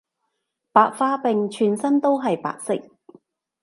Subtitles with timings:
[0.71, 2.73] 白化病全身都係白色